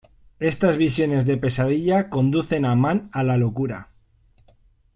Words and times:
Estas 0.39 0.77
visiones 0.77 1.27
de 1.27 1.37
pesadilla 1.37 2.09
conducen 2.09 2.65
a 2.65 2.73
Mann 2.73 3.11
a 3.13 3.21
la 3.23 3.37
locura. 3.37 3.89